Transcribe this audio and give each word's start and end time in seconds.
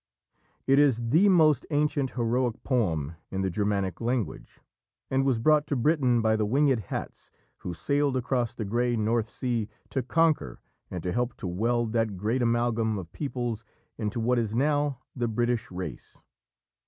It 0.65 0.79
is 0.79 1.09
"the 1.09 1.29
most 1.29 1.67
ancient 1.69 2.13
heroic 2.13 2.63
poem 2.63 3.17
in 3.29 3.41
the 3.41 3.51
Germanic 3.51 4.01
language," 4.01 4.59
and 5.11 5.23
was 5.23 5.37
brought 5.37 5.67
to 5.67 5.75
Britain 5.75 6.23
by 6.23 6.35
the 6.35 6.47
"Wingèd 6.47 6.79
Hats" 6.85 7.29
who 7.57 7.75
sailed 7.75 8.17
across 8.17 8.55
the 8.55 8.65
grey 8.65 8.95
North 8.95 9.27
Sea 9.29 9.69
to 9.91 10.01
conquer 10.01 10.59
and 10.89 11.03
to 11.03 11.11
help 11.11 11.35
to 11.37 11.45
weld 11.45 11.93
that 11.93 12.17
great 12.17 12.41
amalgam 12.41 12.97
of 12.97 13.11
peoples 13.13 13.63
into 13.99 14.19
what 14.19 14.39
is 14.39 14.55
now 14.55 14.97
the 15.15 15.27
British 15.27 15.69
Race. 15.69 16.19